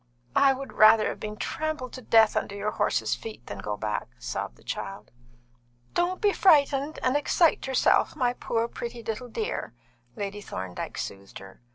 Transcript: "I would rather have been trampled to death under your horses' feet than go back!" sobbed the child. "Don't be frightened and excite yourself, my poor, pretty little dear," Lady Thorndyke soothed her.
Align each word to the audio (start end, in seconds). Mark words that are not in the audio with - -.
"I 0.35 0.51
would 0.53 0.73
rather 0.73 1.09
have 1.09 1.19
been 1.19 1.37
trampled 1.37 1.93
to 1.93 2.01
death 2.01 2.35
under 2.35 2.55
your 2.55 2.71
horses' 2.71 3.13
feet 3.13 3.45
than 3.45 3.59
go 3.59 3.77
back!" 3.77 4.07
sobbed 4.17 4.55
the 4.55 4.63
child. 4.63 5.11
"Don't 5.93 6.19
be 6.19 6.33
frightened 6.33 6.97
and 7.03 7.15
excite 7.15 7.67
yourself, 7.67 8.15
my 8.15 8.33
poor, 8.33 8.67
pretty 8.67 9.03
little 9.03 9.29
dear," 9.29 9.75
Lady 10.15 10.41
Thorndyke 10.41 10.97
soothed 10.97 11.37
her. 11.37 11.61